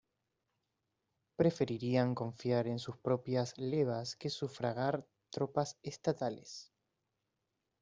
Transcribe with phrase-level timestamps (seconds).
[1.35, 6.71] Preferían confiar en sus propias levas que sufragar tropas estatales.